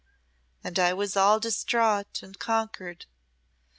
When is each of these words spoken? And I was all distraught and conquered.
And 0.63 0.79
I 0.79 0.93
was 0.93 1.15
all 1.15 1.39
distraught 1.39 2.23
and 2.23 2.39
conquered. 2.39 3.05